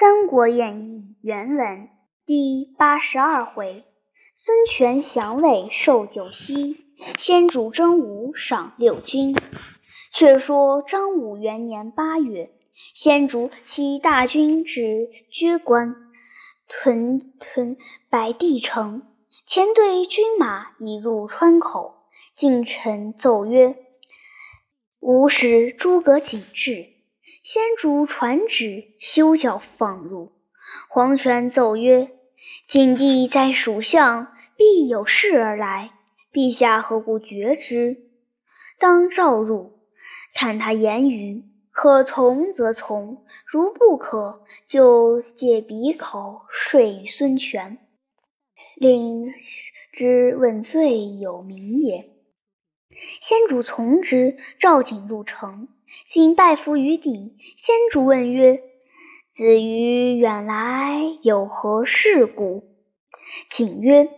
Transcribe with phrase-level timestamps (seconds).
[0.00, 1.90] 三国演义》原文
[2.24, 3.84] 第八十二回：
[4.34, 6.86] 孙权降魏受九锡，
[7.18, 9.36] 先主征吴赏六军。
[10.10, 12.50] 却说张武元年八月，
[12.94, 15.94] 先主起大军至阙关，
[16.66, 17.76] 屯屯
[18.08, 19.02] 白帝城，
[19.44, 22.06] 前队军马已入川口。
[22.34, 23.76] 近臣奏曰
[25.00, 26.86] ：“吾使诸葛瑾至。”
[27.52, 30.30] 先主传旨，休教放入。
[30.88, 32.12] 黄权奏曰
[32.70, 35.90] ：“景帝在蜀相，必有事而来。
[36.32, 37.96] 陛下何故决之？
[38.78, 39.80] 当召入，
[40.32, 41.42] 看他言语，
[41.72, 47.78] 可从则从，如不可，就借鼻口说与孙权，
[48.76, 49.34] 令
[49.90, 52.10] 之问罪有名也。”
[53.22, 55.66] 先主从之，召景入城。
[56.08, 58.62] 景拜伏于地，先主问曰
[59.34, 62.64] ：“子于远来有何事故？”
[63.50, 64.08] 景曰：“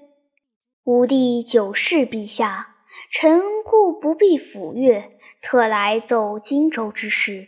[0.84, 2.74] 吾弟久视陛下，
[3.10, 7.46] 臣故不必抚越，特来奏荆州之事。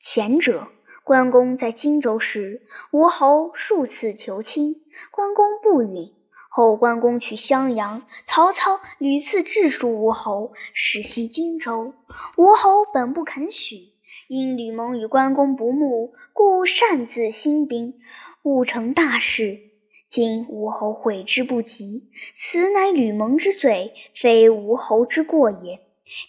[0.00, 0.68] 前者，
[1.04, 4.76] 关公在荆州时，吴侯数次求亲，
[5.10, 6.12] 关公不允。
[6.56, 11.94] 后关公去襄阳，曹操屡次致书吴侯，使袭荆州。
[12.36, 13.88] 吴侯本不肯许，
[14.28, 17.94] 因吕蒙与关公不睦，故擅自兴兵，
[18.44, 19.58] 误成大事。
[20.08, 25.80] 今吴侯悔之不及，此乃吕蒙之罪，非吴侯之过也。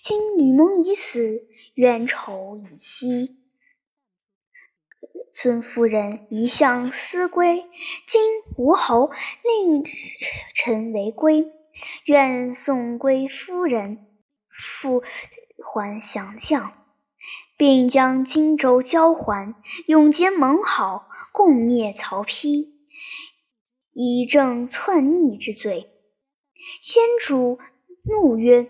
[0.03, 1.43] 今吕蒙已死，
[1.75, 3.44] 冤仇已息。
[5.37, 7.65] 孙夫人一向思归，
[8.07, 8.21] 今
[8.57, 9.11] 吴侯
[9.43, 9.83] 令
[10.53, 11.51] 臣为归，
[12.05, 14.07] 愿送归夫人，
[14.47, 15.03] 复
[15.61, 16.71] 还降将，
[17.57, 19.55] 并将荆州交还，
[19.87, 22.69] 永结盟好，共灭曹丕，
[23.91, 25.89] 以正篡逆之罪。
[26.81, 27.59] 先主
[28.05, 28.69] 怒曰：“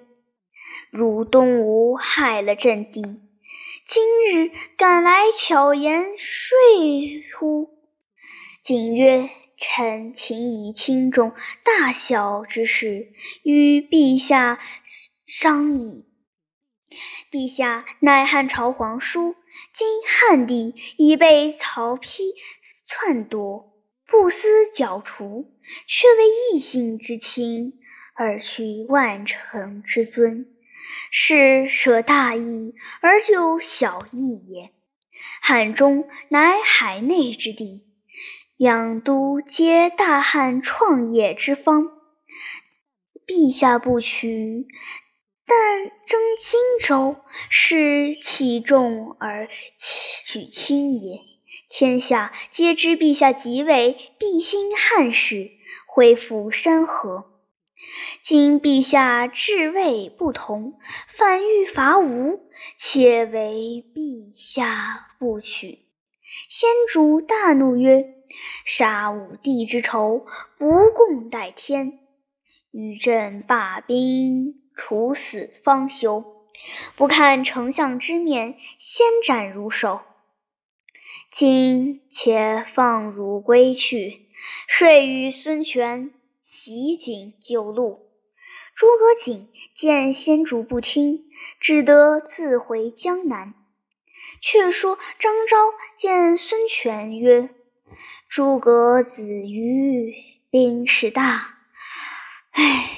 [0.89, 3.21] 汝东吴害了朕弟。”
[3.87, 6.57] 今日赶来巧言说
[7.37, 7.69] 乎？
[8.63, 13.13] 景曰：“臣请以轻重大小之事
[13.43, 14.59] 与陛下
[15.27, 16.03] 商议。
[17.31, 19.35] 陛下乃汉朝皇叔，
[19.71, 22.33] 今汉帝已被曹丕
[22.87, 23.71] 篡夺，
[24.07, 25.53] 不思剿除，
[25.85, 27.73] 却为异姓之亲
[28.15, 30.51] 而取万乘之尊。”
[31.11, 34.71] 是舍大义而救小义也。
[35.41, 37.83] 汉中乃海内之地，
[38.57, 41.91] 两都皆大汉创业之方。
[43.27, 44.67] 陛下不取，
[45.45, 47.15] 但争荆州，
[47.49, 49.47] 是弃重而
[49.79, 51.21] 取轻也。
[51.69, 55.51] 天下皆知陛下即位，必兴汉室，
[55.87, 57.34] 恢复山河。
[58.21, 60.73] 今陛下治魏不同，
[61.17, 62.39] 反欲伐吴，
[62.77, 65.79] 且为陛下不取。
[66.49, 68.13] 先主大怒曰
[68.65, 70.25] ：“杀武帝之仇，
[70.57, 71.99] 不共戴天！
[72.71, 76.25] 与朕罢兵，处死方休。
[76.97, 80.01] 不看丞相之面，先斩汝首。
[81.31, 84.25] 今且放汝归去，
[84.67, 86.11] 睡与孙权。”
[86.65, 88.09] 袭警救路，
[88.73, 91.25] 诸葛瑾见先主不听，
[91.59, 93.53] 只得自回江南。
[94.41, 95.57] 却说张昭
[95.95, 97.51] 见孙权曰
[98.29, 100.15] ：“诸葛子瑜
[100.49, 101.55] 兵势大，
[102.49, 102.89] 唉，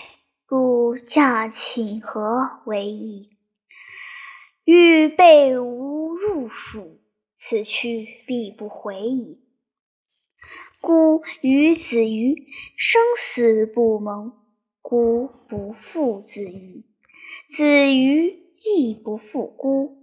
[0.47, 3.31] 故驾请和为宜。
[4.63, 7.01] 欲备吾入蜀，
[7.37, 9.41] 此去必不回矣。”
[10.87, 14.31] 孤与子瑜生死不盟，
[14.81, 16.85] 孤不负子瑜，
[17.49, 18.33] 子瑜
[18.63, 19.97] 亦不负孤。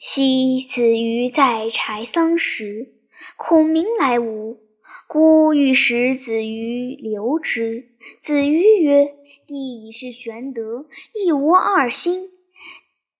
[0.00, 2.94] 昔子瑜在柴桑时，
[3.36, 4.56] 孔明来吴，
[5.06, 7.90] 孤欲使子瑜留之。
[8.22, 9.12] 子瑜曰
[9.46, 12.30] ：“帝已是玄德，亦无二心。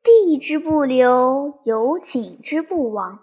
[0.02, 3.18] 帝之不留，有景之不往。”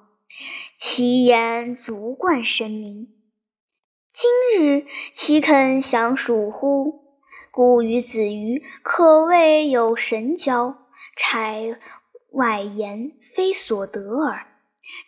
[0.77, 3.14] 其言足冠神明。
[4.17, 7.03] 今日岂肯降蜀乎？
[7.51, 10.77] 故与子瑜可谓有神交，
[11.17, 11.75] 差
[12.31, 14.47] 外言非所得耳。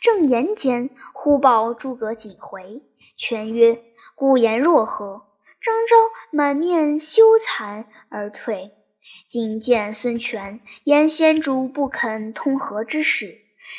[0.01, 2.81] 正言间，忽报诸葛瑾回。
[3.15, 3.81] 权曰
[4.13, 5.21] ：“孤言若何？”
[5.63, 5.95] 张昭
[6.33, 8.71] 满面羞惭而退。
[9.29, 13.37] 今见孙权言先主不肯通和之事，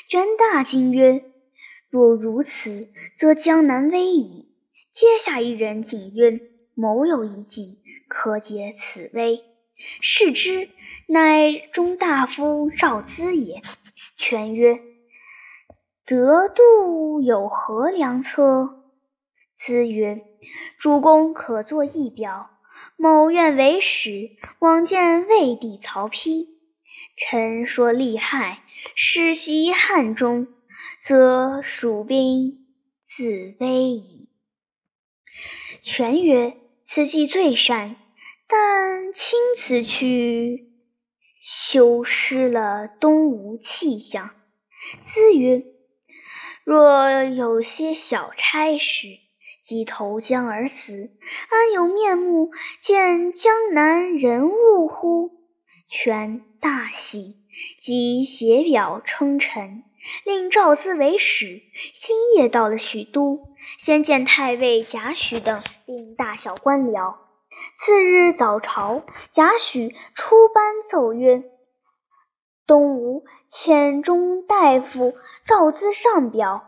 [0.08, 1.22] 权大惊曰。
[1.90, 4.47] 若如此，则江南危矣。”
[4.98, 6.40] 阶下一人进曰
[6.74, 7.78] ：“某有一计，
[8.08, 9.44] 可解此危。”
[10.02, 10.70] 视之，
[11.06, 13.62] 乃中大夫赵咨也。
[14.16, 14.80] 权曰
[16.04, 18.82] ：“得度有何良策？”
[19.56, 20.24] 咨曰
[20.80, 22.50] ：“主公可作一表。
[22.96, 26.48] 某愿为使，往见魏帝曹丕。
[27.16, 28.64] 臣说利害，
[28.96, 30.48] 使袭汉中，
[31.00, 32.66] 则蜀兵
[33.06, 34.17] 自危矣。”
[35.82, 37.96] 权曰：“此计最善。”
[38.50, 40.70] 但卿此去，
[41.42, 44.30] 修失了东吴气象。
[45.04, 45.64] 咨曰
[46.64, 49.08] ：“若有些小差事，
[49.62, 51.10] 即投江而死，
[51.50, 52.50] 安有面目
[52.80, 55.30] 见江南人物乎？”
[55.90, 57.36] 权大喜，
[57.80, 59.84] 即写表称臣，
[60.24, 61.62] 令赵咨为使。
[61.94, 63.48] 星夜到了许都，
[63.78, 67.16] 先见太尉贾诩等，并大小官僚。
[67.78, 69.02] 次日早朝，
[69.32, 71.42] 贾诩出班奏曰
[72.66, 75.14] ：“东吴遣中大夫
[75.46, 76.64] 赵咨上表。”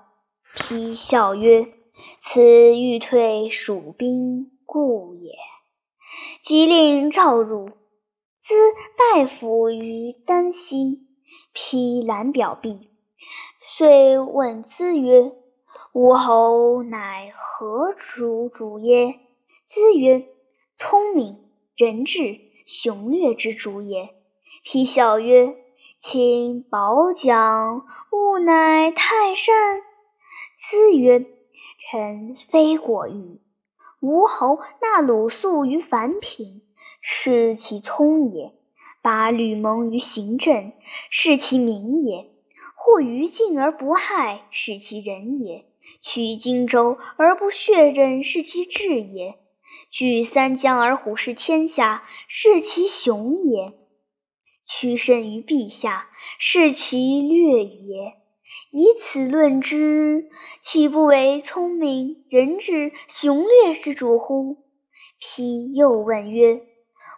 [0.56, 1.72] 丕笑曰
[2.20, 2.42] ：“此
[2.76, 5.32] 欲退蜀兵故也。”
[6.42, 7.68] 即令召入，
[8.42, 8.54] 咨
[9.14, 11.06] 拜伏于丹溪。
[11.52, 12.89] 批览表毕，
[13.62, 15.32] 遂问咨曰
[15.92, 19.20] ：“吴侯乃何主主耶？”
[19.68, 20.26] 咨曰：
[20.78, 21.36] 聪明、
[21.76, 24.14] 仁智、雄略之主也。
[24.64, 25.56] 丕笑曰
[26.00, 29.54] ：“卿褒奖，吾乃太甚。”
[30.58, 31.26] 咨曰
[31.92, 33.42] ：“臣非过誉。
[34.00, 36.62] 吴侯纳鲁肃于凡品，
[37.02, 38.52] 是其聪也；
[39.02, 40.72] 拔吕蒙于行阵，
[41.10, 42.29] 是其明也；
[42.82, 45.64] 或于晋而不害，是其仁也；
[46.00, 49.34] 取荆州而不血刃，是其智也。”
[49.92, 53.74] 据三江而虎视天下，是其雄也；
[54.64, 58.14] 屈身于陛下，是其略也。
[58.70, 60.30] 以此论之，
[60.62, 64.56] 岂不为聪明、仁智、雄略之主乎？
[65.20, 66.62] 丕又问曰：“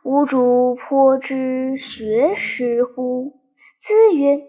[0.03, 3.41] 吾主颇知学识乎？”
[3.81, 4.43] 咨曰：“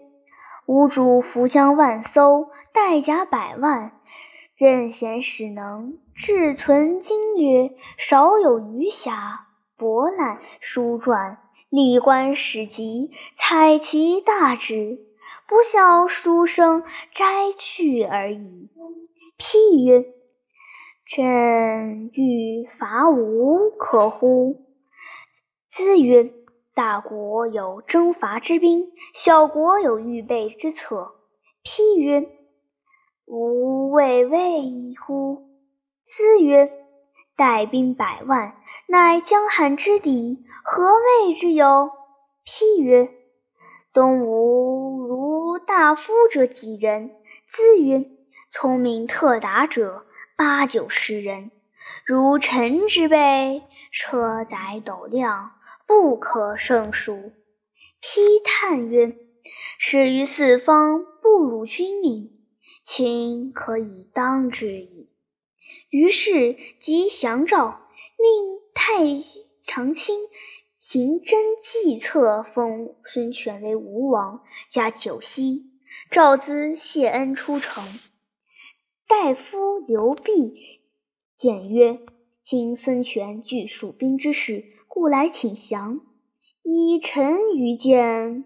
[0.66, 3.92] 吾主扶将万艘，带甲百万。”
[4.56, 9.38] 任贤使能，志存经略，少有余暇，
[9.76, 11.38] 博览书传，
[11.70, 15.00] 历观史籍，采其大志，
[15.48, 18.70] 不效书生摘去而已。
[19.36, 20.06] 譬曰
[21.04, 24.62] ：“朕欲伐吴，可乎？”
[25.74, 26.32] 咨曰
[26.74, 31.14] ：“大国有征伐之兵，小国有预备之策。”
[31.62, 32.28] 批曰：
[33.26, 35.48] 吾未畏乎？
[36.04, 36.70] 资曰
[37.36, 38.56] ：“带兵百万，
[38.86, 41.90] 乃江汉之敌，何畏之有？”
[42.44, 43.08] 批曰
[43.94, 47.12] ：“东吴如大夫者几人？”
[47.48, 48.10] 咨曰
[48.52, 50.04] ：“聪明特达者
[50.36, 51.50] 八九十人，
[52.04, 55.52] 如臣之辈，车载斗量，
[55.86, 57.32] 不可胜数。”
[58.02, 59.16] 丕叹曰
[59.78, 62.30] ：“始于四方，不辱君命。”
[62.84, 65.08] 卿可以当之矣。
[65.88, 67.80] 于是即降诏，
[68.18, 69.22] 命太
[69.66, 70.18] 常卿
[70.80, 75.70] 行真计策，封孙权为吴王，加九锡。
[76.10, 77.84] 赵咨谢恩出城。
[79.08, 80.80] 大夫刘弼
[81.38, 82.00] 谏曰
[82.44, 84.64] ：“今孙权惧蜀兵之势，
[84.94, 86.00] 故来请降。
[86.62, 88.44] 以臣愚见。”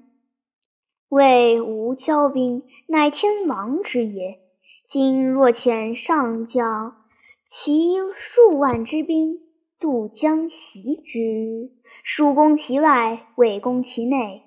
[1.10, 4.40] 谓吾骄兵，乃天王之也。
[4.88, 7.04] 今若遣上将
[7.50, 9.40] 其数万之兵
[9.78, 11.70] 渡江袭之，
[12.02, 14.44] 蜀攻其外，魏攻其内，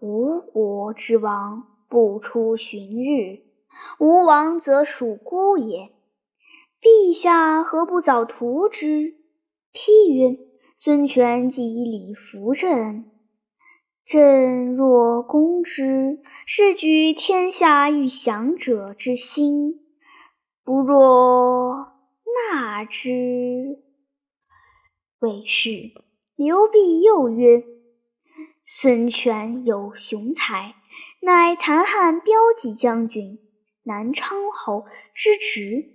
[0.00, 3.40] 吴国之亡不出旬日。
[3.98, 5.90] 吴王则蜀孤也。
[6.82, 9.14] 陛下何不早图之？
[9.72, 10.36] 批曰：
[10.80, 13.10] 孙权既以礼服朕。
[14.06, 19.80] 朕若攻之，是举天下欲降者之心；
[20.62, 21.88] 不若
[22.52, 23.82] 纳之，
[25.18, 25.90] 未是。
[26.36, 27.64] 刘辟又曰
[28.64, 30.76] ：“孙权有雄才，
[31.20, 33.40] 乃残汉骠骑将军，
[33.82, 35.88] 南昌侯之侄，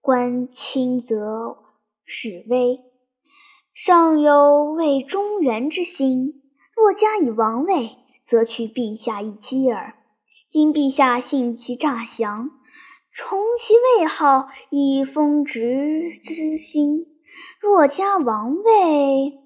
[0.00, 1.56] 官清则
[2.04, 2.78] 势威，
[3.78, 6.42] 尚有为中原之心。”
[6.74, 7.90] 若加以王位，
[8.26, 9.94] 则取陛下一击耳。
[10.50, 12.50] 今陛下信其诈降，
[13.12, 17.04] 重其位号，以封直之心。
[17.60, 19.38] 若加王位，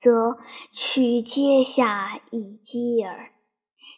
[0.00, 0.38] 则
[0.72, 3.32] 取阶下以击耳。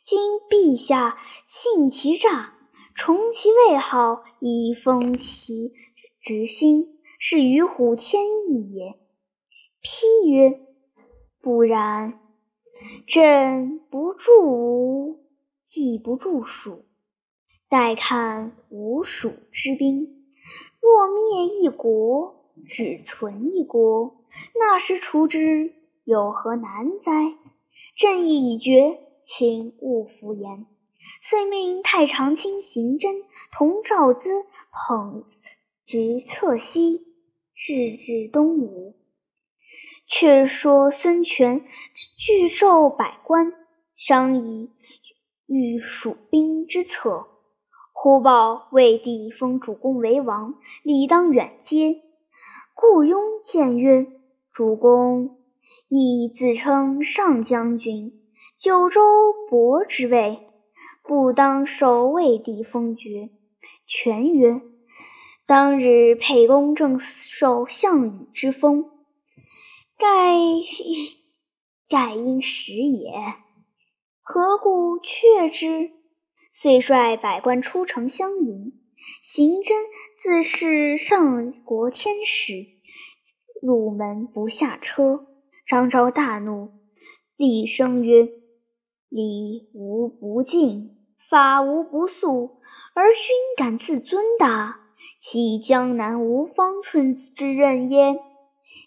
[0.05, 0.19] 今
[0.51, 2.55] 陛下信其诈，
[2.97, 5.73] 重其位号，以封其
[6.25, 9.04] 直心，是与虎添翼也。
[9.85, 10.61] 批曰：
[11.43, 12.19] 不然，
[13.07, 15.21] 朕不助吴，
[15.75, 16.87] 亦不助蜀。
[17.69, 20.25] 待看吴蜀之兵，
[20.81, 24.25] 若灭一国，只存一国，
[24.59, 25.75] 那时除之
[26.05, 27.35] 有何难哉？
[27.95, 30.65] 朕意已决，请勿敷衍。
[31.21, 33.23] 遂命太常卿行真
[33.53, 35.25] 同赵资捧
[35.85, 37.05] 直策西，
[37.55, 38.97] 至至东吴。
[40.07, 41.65] 却说孙权
[42.17, 43.53] 聚众百官，
[43.97, 44.71] 商议
[45.47, 47.27] 御蜀兵之策。
[47.93, 52.03] 忽报魏帝封主公为王，理当远接。
[52.75, 54.07] 顾雍谏曰
[54.53, 55.39] ：“主公
[55.89, 58.13] 亦自称上将军，
[58.59, 59.01] 九州
[59.49, 60.41] 伯之位，
[61.03, 63.31] 不当受魏帝封爵。”
[63.87, 64.61] 权曰
[65.47, 68.91] ：“当日沛公正受项羽之封，
[70.05, 70.37] 盖
[71.89, 73.11] 盖因时也，
[74.21, 75.93] 何故却之？”
[76.53, 78.73] 遂率百官出城相迎。
[79.23, 79.87] 行真
[80.19, 82.67] 自是上国天使，
[83.63, 85.27] 入门不下车。
[85.67, 86.73] 张昭大怒，
[87.39, 88.29] 厉声曰
[89.09, 90.99] ：“礼无不敬，
[91.31, 92.61] 法无不肃，
[92.95, 93.25] 而君
[93.57, 94.81] 敢自尊大，
[95.23, 98.17] 岂江南无方寸之人耶？”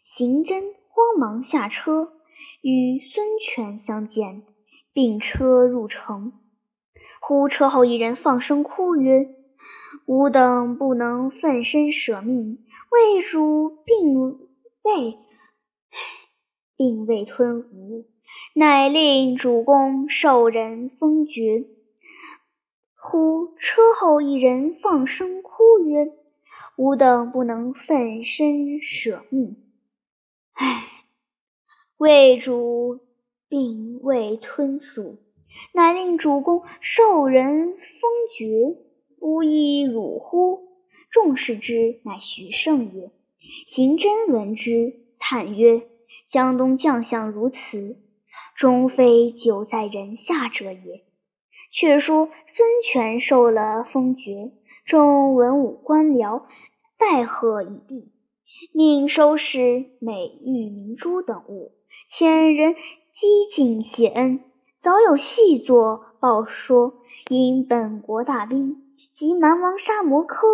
[0.05, 2.11] 行真慌忙下车，
[2.63, 4.41] 与孙权相见，
[4.93, 6.33] 并车入城。
[7.21, 9.29] 忽车后一人放声哭曰
[10.07, 14.39] ：“吾等不能奋身舍命，为主并
[14.81, 15.19] 未
[16.75, 18.07] 并未吞吴，
[18.55, 21.65] 乃令主公受人封爵。”
[22.99, 26.11] 忽车后一人放声哭曰
[26.75, 29.57] ：“吾等不能奋身舍命，
[30.57, 30.83] 唉，
[31.97, 32.99] 魏主
[33.47, 35.17] 并未吞蜀。”
[35.73, 38.77] 乃令主公受人封爵，
[39.19, 40.67] 不亦辱乎？
[41.09, 43.11] 众视之，乃徐盛也。
[43.67, 45.87] 行真闻之，叹曰
[46.29, 47.97] ：“江东将相如此，
[48.55, 51.03] 终非久在人下者也。”
[51.73, 54.51] 却说孙权受了封爵，
[54.85, 56.43] 众文武官僚
[56.97, 58.11] 拜贺已毕，
[58.71, 61.71] 命收拾美玉明珠等物，
[62.11, 62.75] 遣人
[63.13, 64.41] 积敬谢恩。
[64.79, 66.93] 早有细作报说，
[67.29, 68.83] 因本国大兵
[69.13, 70.47] 及蛮王沙摩柯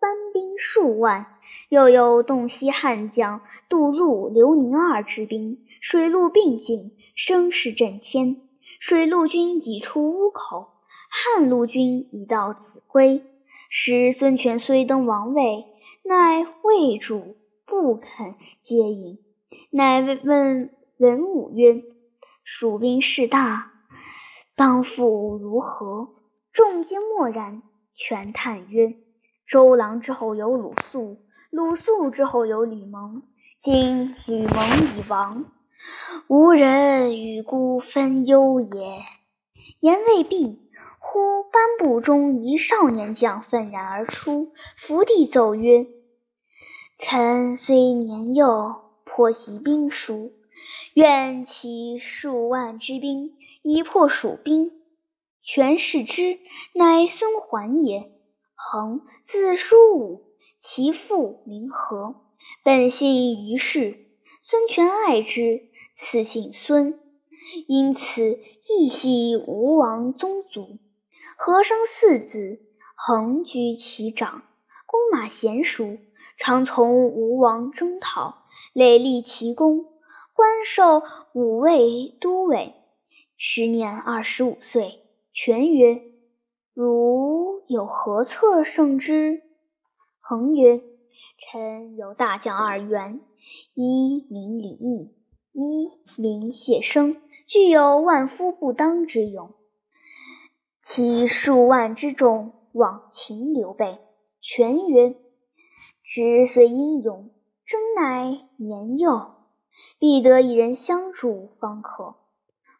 [0.00, 1.26] 班兵数万，
[1.68, 8.36] 又有洞悉汉将杜陆、刘宁二之兵，水陆并进，声势震天。
[8.80, 10.68] 水陆军已出乌口，
[11.08, 13.22] 汉陆军已到秭归。
[13.70, 15.64] 时孙权虽登王位，
[16.06, 19.18] 乃魏主不肯接引，
[19.70, 21.82] 乃问文武曰。
[22.46, 23.72] 蜀兵势大，
[24.54, 26.10] 当复如何？
[26.52, 27.62] 众皆默然。
[27.94, 28.96] 权叹曰
[29.48, 33.22] ：“周郎之后有鲁肃，鲁肃之后有吕蒙。
[33.58, 35.46] 今吕蒙已亡，
[36.28, 38.98] 无人与孤分忧也。”
[39.80, 40.63] 言未毕，
[41.54, 45.86] 班部中一少年将愤然而出，伏地奏曰
[46.98, 50.32] ：“臣虽年幼，颇习兵书。”
[50.94, 54.72] 愿其数万之兵以破蜀兵。
[55.42, 56.40] 权视之，
[56.72, 58.10] 乃孙桓也。
[58.54, 60.22] 恒字叔武，
[60.58, 62.16] 其父名和，
[62.64, 64.06] 本姓于氏。
[64.42, 66.98] 孙权爱之，赐姓孙，
[67.68, 70.78] 因此亦系吴王宗族。
[71.36, 72.60] 和生四子，
[72.94, 74.42] 横居其长，
[74.86, 75.98] 弓马娴熟，
[76.36, 79.86] 常从吴王征讨，累立奇功。
[80.32, 82.74] 官授武卫都尉，
[83.36, 85.00] 时年二十五岁。
[85.32, 86.02] 权曰
[86.74, 89.42] ：“汝有何策胜之？”
[90.20, 90.80] 恒曰
[91.38, 93.20] ：“臣有大将二员，
[93.74, 95.14] 一名李毅，
[95.52, 99.52] 一名谢生，具有万夫不当之勇。
[100.86, 103.98] 其数万之众，往擒刘备。”
[104.42, 105.16] 权曰
[106.04, 107.30] ：“之虽英勇，
[107.66, 109.30] 征乃年幼。”
[109.98, 112.16] 必得一人相助方可。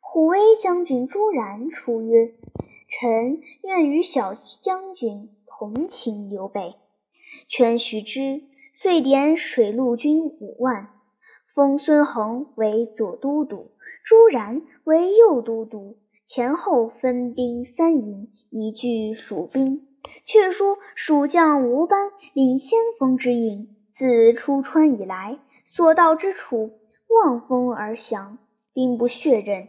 [0.00, 2.34] 虎威将军朱然出曰
[2.88, 6.74] ：“臣愿与小将军同情刘备。
[7.48, 8.42] 劝许之，
[8.74, 10.90] 遂点水陆军五万，
[11.54, 13.70] 封孙衡为左都督，
[14.04, 15.96] 朱然为右都督，
[16.28, 19.86] 前后分兵三营，以拒蜀兵。
[20.24, 26.78] 却说蜀将吴班领先锋之营，自出川以来，所到之处，
[27.08, 28.38] 望风而降，
[28.74, 29.68] 兵不血刃。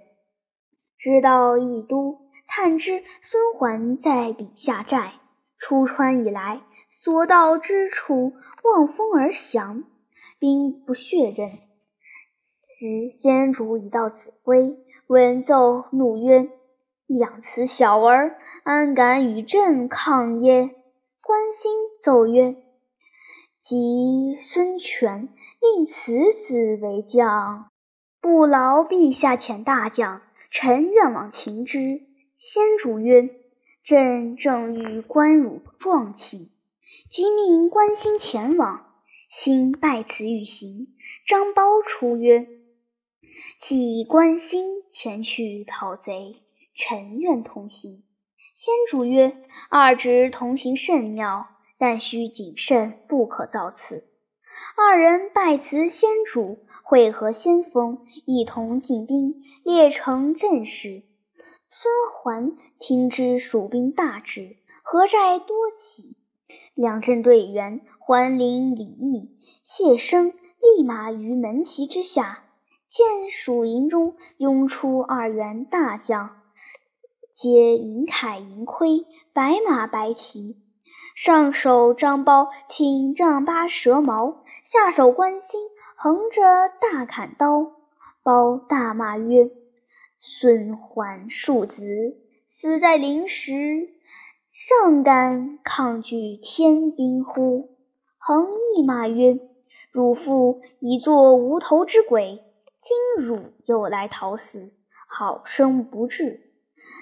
[0.97, 5.13] 直到益都，探知孙桓在彼下寨，
[5.57, 8.33] 出川以来，所到之处，
[8.63, 9.83] 望风而降，
[10.39, 11.59] 兵不血刃。
[12.41, 16.49] 时先主已到此归，闻奏，怒曰
[17.05, 20.71] ：“养此小儿，安敢与朕抗耶？”
[21.21, 21.71] 关兴
[22.01, 22.55] 奏曰
[23.61, 25.29] ：“即孙权
[25.61, 27.69] 令此子为将，
[28.19, 32.01] 不劳陛下遣大将。”臣愿往擒之。
[32.35, 33.29] 先主曰
[33.85, 36.49] ：“朕正欲观汝壮气，
[37.11, 38.87] 即命关兴前往。
[39.29, 40.87] 兴拜辞欲行。
[41.27, 42.47] 张苞出曰
[43.67, 46.35] ：‘既关兴前去讨贼，
[46.75, 48.03] 臣愿同行。’
[48.53, 49.35] 先主曰
[49.71, 51.47] ：‘二侄同行甚妙，
[51.79, 54.07] 但需谨慎，不可造次。’
[54.77, 61.01] 二人拜辞先主。”会合先锋，一同进兵，列成阵势。
[61.67, 66.15] 孙桓听知蜀兵大至，何寨多起，
[66.75, 69.31] 两阵队员桓领李毅、
[69.63, 72.43] 谢生立马于门旗之下，
[72.95, 76.29] 见蜀营中拥出二员大将，
[77.33, 80.55] 皆银铠银盔，白马白旗。
[81.13, 85.59] 上手张苞挺丈八蛇矛，下手关兴。
[85.97, 86.41] 横着
[86.79, 87.73] 大砍刀，
[88.23, 89.49] 苞大骂曰
[90.17, 92.15] ：“孙桓庶子，
[92.47, 93.89] 死在临时，
[94.47, 97.71] 尚敢抗拒天兵乎？”
[98.17, 98.47] 横
[98.77, 99.37] 亦骂曰
[99.91, 102.41] ：“汝父已作无头之鬼，
[102.87, 104.71] 今汝又来讨死，
[105.07, 106.51] 好生不智！”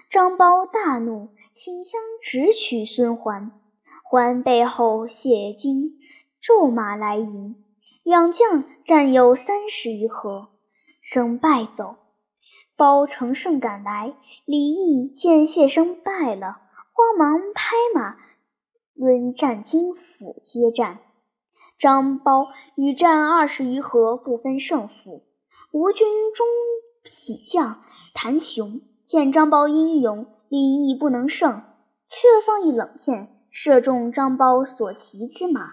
[0.10, 3.52] 张苞大怒，挺枪直取孙桓。
[4.02, 6.00] 桓背后谢金
[6.42, 7.58] 骤马来迎。
[8.02, 10.48] 两将战有三十余合，
[11.02, 11.98] 生败走。
[12.78, 14.14] 包乘胜赶来，
[14.46, 16.62] 李毅见谢生败了，
[16.94, 18.16] 慌忙拍马
[18.94, 21.00] 抡战金斧接战。
[21.78, 25.26] 张苞与战二十余合，不分胜负。
[25.74, 26.46] 吴军中
[27.02, 27.82] 匹将
[28.14, 31.64] 谭雄见张苞英勇，李毅不能胜，
[32.10, 35.72] 却放一冷箭，射中张苞所骑之马。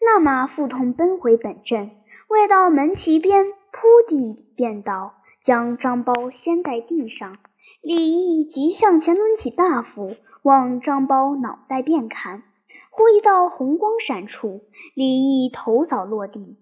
[0.00, 1.92] 那马腹痛，奔回本阵，
[2.26, 7.36] 未到门旗边，扑地便倒，将张苞掀在地上。
[7.82, 12.42] 李毅急向前抡起大斧，往张苞脑袋便砍。
[12.90, 14.62] 忽一道红光闪出，
[14.94, 16.56] 李毅头早落地。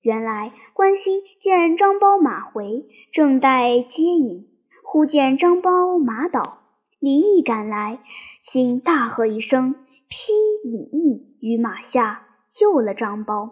[0.00, 4.48] 原来关兴见张苞马回，正待接引，
[4.82, 6.58] 忽见张苞马倒，
[6.98, 8.00] 李毅赶来，
[8.42, 9.74] 兴大喝一声，
[10.08, 10.32] 劈
[10.64, 12.24] 李毅于马下。
[12.50, 13.50] 救了张苞，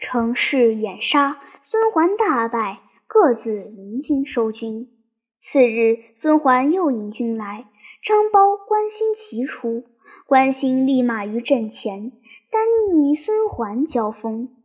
[0.00, 4.90] 乘势掩杀，孙桓大败，各自领军收军。
[5.38, 7.68] 次日，孙桓又引军来，
[8.02, 9.84] 张苞、关兴齐出，
[10.26, 12.10] 关兴立马于阵前，
[12.50, 12.66] 单
[12.98, 14.55] 与孙桓交锋。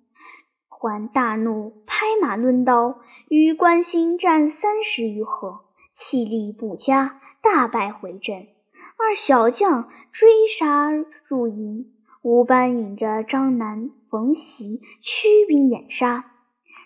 [0.82, 5.60] 桓大怒，拍马抡刀，与关兴战三十余合，
[5.94, 8.48] 气力不佳，大败回阵。
[8.98, 10.90] 二小将追杀
[11.28, 11.94] 入营。
[12.24, 16.32] 吴班引着张南、冯习驱兵掩杀，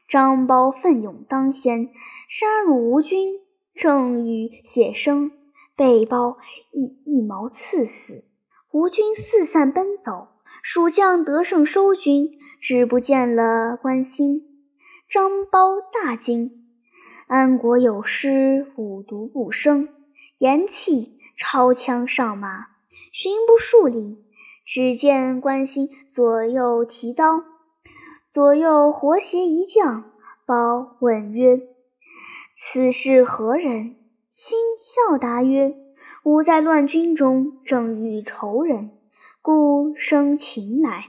[0.10, 1.88] 张苞奋勇当先，
[2.28, 3.40] 杀入吴军，
[3.76, 5.32] 正与谢生
[5.78, 6.36] 被包
[6.74, 8.26] 一一矛刺死。
[8.74, 10.28] 吴军四散奔走，
[10.68, 14.42] 蜀将得胜收军，只不见了关兴。
[15.08, 16.66] 张苞大惊，
[17.28, 19.90] 安国有失，五毒不生，
[20.40, 22.66] 言讫，抄枪上马，
[23.14, 24.18] 寻不数里。
[24.66, 27.44] 只见关兴左右提刀，
[28.32, 30.06] 左右活携一将。
[30.48, 31.62] 包问曰
[32.58, 33.98] ：“此是何人？”
[34.34, 35.76] 兴笑答曰
[36.26, 38.90] ：“吾在乱军中，正遇仇人，
[39.46, 41.06] 故生擒来。”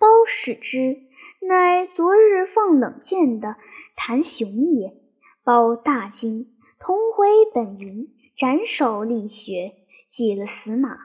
[0.00, 1.02] 包使之，
[1.46, 3.56] 乃昨日放冷箭的
[3.96, 4.94] 谭雄也。
[5.44, 9.74] 包大惊，同回本营，斩首立雪，
[10.08, 11.00] 祭了死马。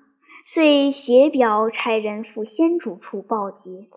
[0.45, 3.89] 遂写表差人赴先主处报捷。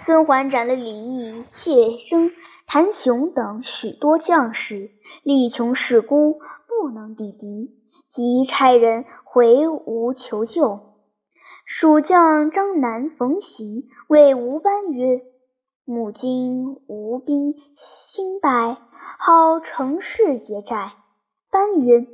[0.00, 2.32] 孙桓斩了李毅、谢生、
[2.66, 4.90] 谭雄等许多将士，
[5.22, 7.70] 力穷势孤，不能抵敌，
[8.10, 10.85] 即差人回吴求救。
[11.68, 15.22] 蜀将张南、冯习谓吴班曰
[15.84, 17.54] ：“母今吴兵
[18.12, 18.78] 兴败，
[19.18, 20.92] 好乘势劫寨。”
[21.50, 22.06] 班曰：“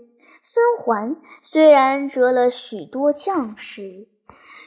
[0.42, 4.08] 孙桓虽然折了许多将士，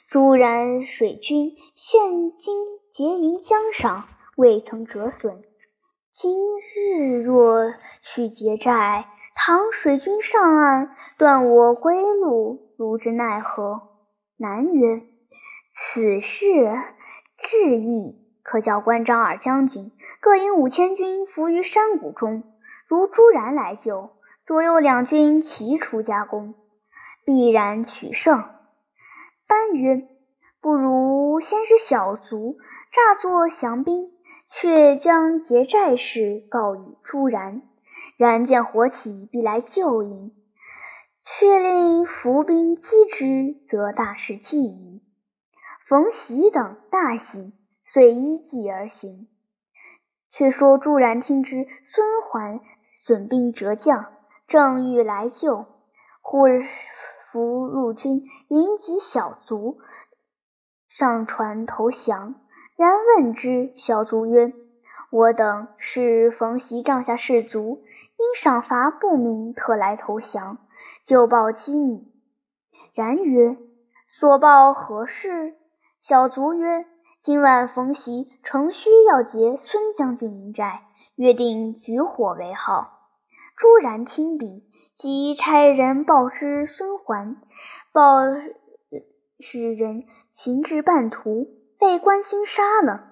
[0.07, 2.55] 朱然水军现今
[2.91, 4.03] 结营江上，
[4.37, 5.41] 未曾折损。
[6.13, 13.81] 今日若去劫寨，倘水军上岸，断我归路，如之奈何？”
[14.37, 15.01] 南曰
[15.73, 16.49] ：“此事
[17.37, 22.43] 至易，可叫关张二将军各引五千军伏于山谷中，
[22.87, 24.11] 如朱然来救，
[24.45, 26.53] 左右两军齐出夹攻，
[27.23, 28.43] 必然取胜。”
[29.47, 30.05] 班曰
[30.59, 32.57] ：“不如先使小卒
[32.91, 34.09] 诈作降兵，
[34.49, 37.61] 却将劫寨事告与朱然，
[38.17, 40.33] 然见火起，必来救应。”
[41.37, 45.01] 却令伏兵击之，则大事既矣。
[45.85, 49.27] 冯习等大喜，遂依计而行。
[50.31, 54.05] 却说朱然听之孙桓损兵折将，
[54.47, 55.65] 正欲来救，
[56.21, 56.45] 忽
[57.31, 59.79] 伏入军引几小卒
[60.87, 62.35] 上船投降。
[62.77, 64.53] 然问之，小卒曰
[65.11, 67.83] ：“我等是冯习帐下士卒，
[68.17, 70.59] 因赏罚不明，特来投降。”
[71.05, 72.11] 就报机密。
[72.93, 73.57] 然曰
[74.19, 75.55] ：“所报何事？”
[75.99, 76.85] 小卒曰
[77.21, 80.83] ：“今晚逢席乘虚要劫孙将军营寨，
[81.15, 82.91] 约定举火为号。”
[83.57, 84.63] 朱然听毕，
[84.97, 87.37] 即差人报之孙桓，
[87.91, 88.19] 报
[89.39, 91.47] 使人行至半途，
[91.79, 93.05] 被关兴杀了。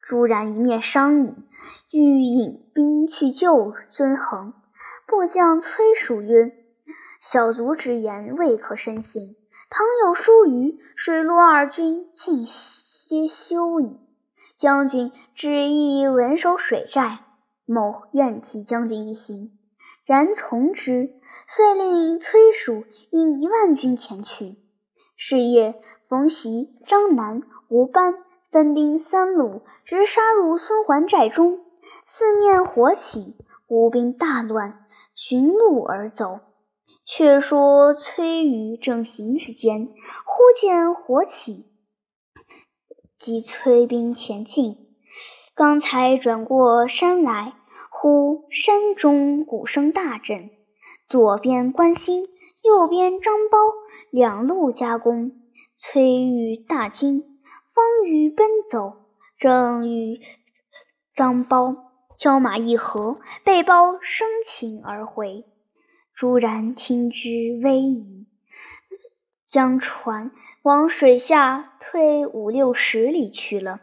[0.00, 1.34] 朱然一面商议，
[1.92, 4.52] 欲引兵去救孙恒。
[5.06, 6.52] 部将崔蜀曰：
[7.30, 9.36] 小卒之言未可深信，
[9.68, 13.98] 倘有疏虞，水陆二军尽皆休矣。
[14.56, 17.18] 将军只意稳守水寨，
[17.66, 19.50] 某愿替将军一行。
[20.06, 21.10] 然从之，
[21.48, 24.56] 遂令崔蜀引一万军前去。
[25.18, 25.74] 是夜，
[26.08, 28.14] 冯习、张南、吴班
[28.50, 31.60] 分兵三路，直杀入孙桓寨中，
[32.06, 33.36] 四面火起，
[33.66, 36.40] 吴兵大乱，寻路而走。
[37.10, 39.88] 却说崔宇正行之间，
[40.26, 41.64] 忽见火起，
[43.18, 44.76] 即催兵前进。
[45.54, 47.54] 刚才转过山来，
[47.90, 50.50] 忽山中鼓声大震，
[51.08, 52.28] 左边关兴，
[52.62, 53.72] 右边张苞
[54.10, 55.32] 两路夹攻。
[55.78, 57.20] 崔宇大惊，
[57.72, 59.06] 方欲奔走，
[59.38, 60.20] 正与
[61.14, 61.78] 张苞
[62.18, 65.46] 交马一合，被包生擒而回。
[66.18, 67.28] 朱然听之
[67.62, 68.26] 危矣，
[69.46, 73.80] 将船往水下退五六十里去了。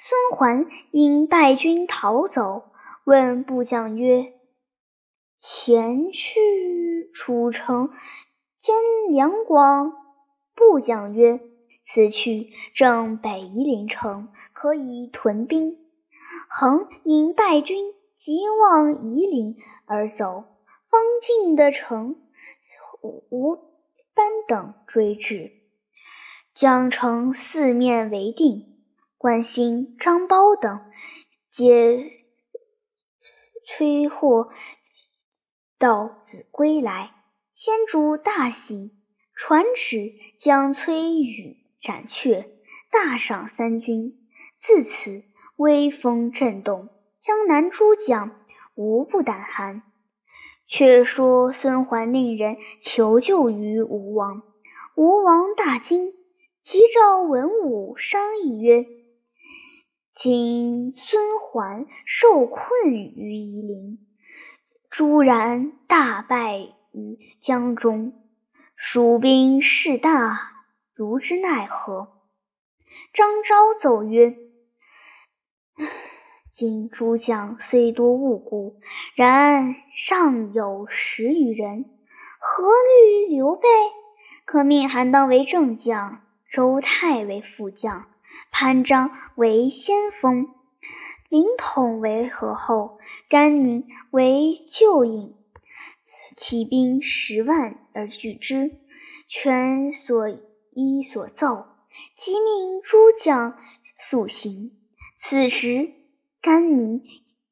[0.00, 2.70] 孙桓因败军逃走，
[3.04, 4.32] 问部将曰
[5.36, 7.90] ：“前去楚城
[8.58, 8.74] 兼
[9.10, 9.92] 两广？”
[10.56, 11.38] 部将曰
[11.84, 15.76] ：“此去正北夷陵城，可以屯兵。”
[16.48, 20.44] 恒因败军急往夷陵而走。
[20.90, 22.16] 方进的城，
[23.02, 23.56] 吴
[24.14, 25.52] 班等追至，
[26.54, 28.74] 将城四面围定。
[29.18, 30.80] 关兴、张苞等
[31.50, 31.98] 皆
[33.66, 34.50] 催获
[35.76, 37.12] 道子归来，
[37.50, 38.92] 先主大喜，
[39.34, 42.48] 传旨将崔宇斩却，
[42.90, 44.24] 大赏三军。
[44.56, 45.24] 自此
[45.56, 46.88] 威风震动，
[47.20, 49.82] 江南诸将无不胆寒。
[50.68, 54.42] 却说孙桓令人求救于吴王，
[54.94, 56.12] 吴王大惊，
[56.60, 58.84] 急召文武商议曰
[60.14, 63.98] ：“今孙桓受困于夷陵，
[64.90, 66.58] 朱然大败
[66.92, 68.12] 于江中，
[68.76, 70.38] 蜀兵势大，
[70.92, 72.08] 如之奈何？”
[73.14, 74.36] 张昭奏曰。
[76.58, 78.80] 今诸将虽多误故，
[79.14, 81.84] 然尚有十余人，
[82.40, 83.68] 何虑刘备？
[84.44, 88.06] 可命韩当为正将，周泰为副将，
[88.50, 90.48] 潘璋为先锋，
[91.28, 95.36] 凌统为合后，甘宁为救应。
[96.36, 98.72] 起兵十万而拒之，
[99.28, 100.28] 全所
[100.72, 101.66] 依所奏，
[102.16, 103.56] 即命诸将
[104.00, 104.72] 速行。
[105.16, 105.97] 此时。
[106.40, 107.02] 甘宁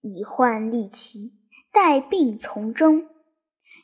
[0.01, 1.33] 已换利旗，
[1.72, 3.09] 带病从征。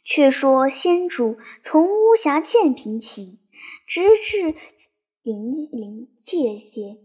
[0.05, 3.39] 却说先主从巫峡建平起，
[3.87, 4.57] 直至
[5.23, 6.99] 临临界限，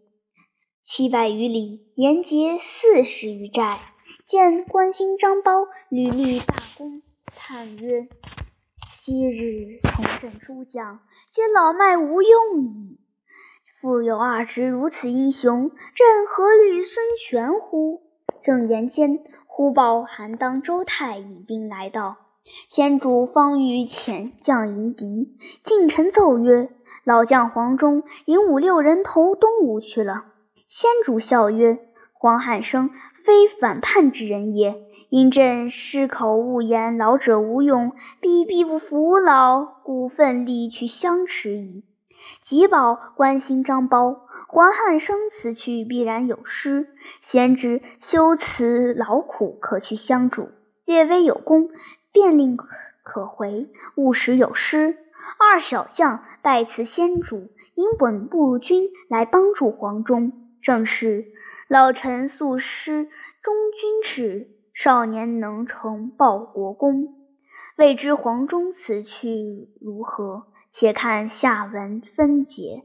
[0.82, 3.80] 七百余里，连结四十余寨。
[4.26, 7.02] 见关兴、张苞屡立大功，
[7.36, 8.10] 叹曰
[9.00, 11.00] ：“昔日从政诸将，
[11.32, 13.00] 皆老迈无用矣。
[13.88, 18.02] 复有二之如此英雄，朕何虑孙权乎？”
[18.44, 22.18] 正言间，忽报韩当、周泰引兵来到。
[22.70, 26.70] 先主方欲遣将迎敌，近臣奏曰
[27.06, 30.26] ：“老将黄忠引五六人投东吴去了。”
[30.68, 31.80] 先主笑曰
[32.12, 32.90] ：“黄汉升。”
[33.24, 34.76] 非反叛之人也，
[35.08, 41.86] 因朕失口误言老者无用，必必不服老，故奋力去相持矣。
[42.44, 46.88] 急报关兴、张苞、黄汉升辞去必然有失，
[47.22, 50.50] 贤侄修辞劳苦，可去相助。
[50.86, 51.70] 略微有功，
[52.12, 52.58] 便令
[53.04, 54.98] 可回；勿使有失。
[55.40, 60.32] 二小将拜辞先主，引本部军来帮助黄忠。
[60.62, 61.26] 正是。
[61.68, 63.10] 老臣素师
[63.44, 67.14] 忠君志，少年能成报国功。
[67.76, 70.48] 未知黄忠此去如何？
[70.80, 72.84] 且看下文分解。